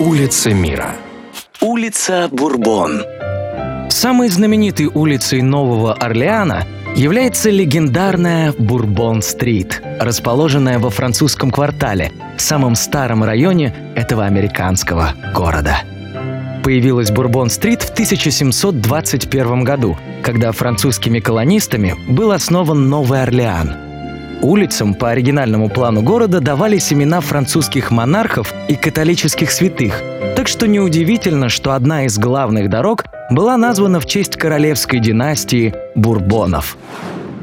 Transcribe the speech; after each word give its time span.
Улица 0.00 0.54
мира. 0.54 0.94
Улица 1.60 2.28
Бурбон. 2.30 3.02
Самой 3.90 4.28
знаменитой 4.28 4.86
улицей 4.86 5.42
Нового 5.42 5.92
Орлеана 5.92 6.64
является 6.94 7.50
легендарная 7.50 8.54
Бурбон-стрит, 8.56 9.82
расположенная 9.98 10.78
во 10.78 10.90
французском 10.90 11.50
квартале, 11.50 12.12
самом 12.36 12.76
старом 12.76 13.24
районе 13.24 13.74
этого 13.96 14.24
американского 14.24 15.14
города. 15.34 15.78
Появилась 16.62 17.10
Бурбон-стрит 17.10 17.82
в 17.82 17.90
1721 17.90 19.64
году, 19.64 19.98
когда 20.22 20.52
французскими 20.52 21.18
колонистами 21.18 21.96
был 22.08 22.30
основан 22.30 22.88
Новый 22.88 23.24
Орлеан– 23.24 23.74
Улицам 24.42 24.94
по 24.94 25.10
оригинальному 25.10 25.68
плану 25.68 26.02
города 26.02 26.40
давались 26.40 26.92
имена 26.92 27.20
французских 27.20 27.90
монархов 27.90 28.54
и 28.68 28.76
католических 28.76 29.50
святых, 29.50 30.00
так 30.36 30.46
что 30.46 30.68
неудивительно, 30.68 31.48
что 31.48 31.72
одна 31.72 32.04
из 32.04 32.18
главных 32.18 32.70
дорог 32.70 33.04
была 33.32 33.56
названа 33.56 33.98
в 33.98 34.06
честь 34.06 34.36
королевской 34.36 35.00
династии 35.00 35.74
Бурбонов. 35.96 36.76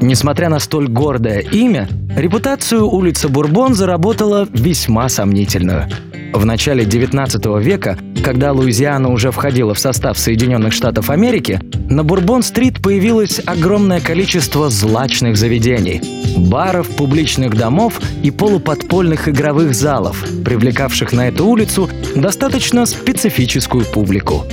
Несмотря 0.00 0.48
на 0.48 0.58
столь 0.58 0.88
гордое 0.88 1.40
имя, 1.40 1.88
репутацию 2.16 2.86
улица 2.86 3.28
Бурбон 3.28 3.74
заработала 3.74 4.48
весьма 4.50 5.10
сомнительную. 5.10 5.88
В 6.32 6.44
начале 6.44 6.84
XIX 6.84 7.62
века, 7.62 7.98
когда 8.22 8.52
Луизиана 8.52 9.10
уже 9.10 9.30
входила 9.30 9.74
в 9.74 9.78
состав 9.78 10.18
Соединенных 10.18 10.72
Штатов 10.72 11.10
Америки, 11.10 11.60
на 11.88 12.04
Бурбон-стрит 12.04 12.82
появилось 12.82 13.40
огромное 13.46 14.00
количество 14.00 14.68
злачных 14.68 15.36
заведений– 15.36 16.00
баров, 16.36 16.88
публичных 16.88 17.56
домов 17.56 18.00
и 18.22 18.30
полуподпольных 18.30 19.28
игровых 19.28 19.74
залов, 19.74 20.24
привлекавших 20.44 21.12
на 21.12 21.28
эту 21.28 21.46
улицу 21.46 21.88
достаточно 22.14 22.86
специфическую 22.86 23.84
публику. 23.84 24.44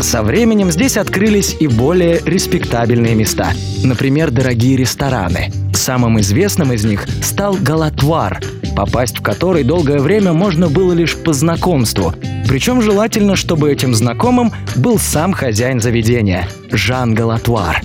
Со 0.00 0.22
временем 0.22 0.70
здесь 0.70 0.96
открылись 0.96 1.56
и 1.60 1.66
более 1.66 2.20
респектабельные 2.24 3.14
места, 3.14 3.52
например, 3.84 4.30
дорогие 4.30 4.76
рестораны. 4.76 5.52
Самым 5.74 6.20
известным 6.20 6.72
из 6.72 6.84
них 6.84 7.06
стал 7.22 7.56
Галатвар, 7.60 8.40
попасть 8.74 9.18
в 9.18 9.22
который 9.22 9.64
долгое 9.64 9.98
время 9.98 10.32
можно 10.32 10.68
было 10.68 10.92
лишь 10.92 11.16
по 11.16 11.32
знакомству. 11.32 12.14
Причем 12.48 12.82
желательно, 12.82 13.36
чтобы 13.36 13.70
этим 13.70 13.94
знакомым 13.94 14.52
был 14.76 14.98
сам 14.98 15.32
хозяин 15.32 15.80
заведения– 15.80 16.48
Жан 16.70 17.14
Галатвар. 17.14 17.82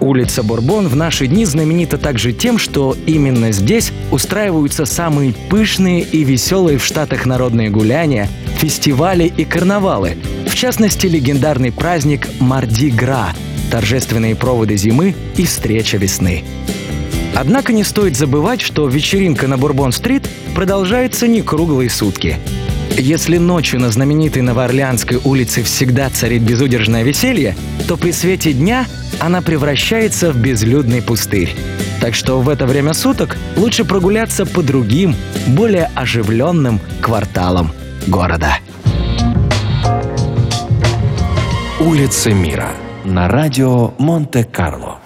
Улица 0.00 0.42
Бурбон 0.42 0.88
в 0.88 0.96
наши 0.96 1.26
дни 1.26 1.44
знаменита 1.44 1.98
также 1.98 2.32
тем, 2.32 2.58
что 2.58 2.96
именно 3.06 3.52
здесь 3.52 3.92
устраиваются 4.10 4.86
самые 4.86 5.34
пышные 5.50 6.00
и 6.02 6.24
веселые 6.24 6.78
в 6.78 6.84
Штатах 6.84 7.26
народные 7.26 7.68
гуляния, 7.68 8.28
фестивали 8.56 9.24
и 9.24 9.44
карнавалы. 9.44 10.16
В 10.48 10.54
частности, 10.54 11.06
легендарный 11.06 11.70
праздник 11.70 12.28
Марди-Гра– 12.40 13.34
торжественные 13.70 14.34
проводы 14.34 14.76
зимы 14.76 15.14
и 15.36 15.44
встреча 15.44 15.96
весны. 15.96 16.44
Однако 17.34 17.72
не 17.72 17.84
стоит 17.84 18.16
забывать, 18.16 18.60
что 18.60 18.86
вечеринка 18.88 19.46
на 19.46 19.56
Бурбон-стрит 19.56 20.28
продолжается 20.54 21.26
не 21.26 21.42
круглые 21.42 21.90
сутки. 21.90 22.38
Если 22.98 23.38
ночью 23.38 23.80
на 23.80 23.90
знаменитой 23.90 24.42
Новоорлеанской 24.42 25.18
улице 25.24 25.62
всегда 25.62 26.10
царит 26.10 26.42
безудержное 26.42 27.02
веселье, 27.02 27.56
то 27.88 27.96
при 27.96 28.10
свете 28.12 28.52
дня 28.52 28.86
она 29.20 29.42
превращается 29.42 30.32
в 30.32 30.36
безлюдный 30.36 31.00
пустырь. 31.00 31.54
Так 32.00 32.14
что 32.14 32.40
в 32.40 32.48
это 32.48 32.66
время 32.66 32.94
суток 32.94 33.36
лучше 33.56 33.84
прогуляться 33.84 34.44
по 34.44 34.62
другим, 34.62 35.14
более 35.46 35.90
оживленным 35.94 36.80
кварталам 37.00 37.72
города. 38.06 38.58
Улица 41.78 42.30
мира 42.32 42.72
на 43.04 43.28
радио 43.28 43.92
Монте-Карло. 43.98 44.98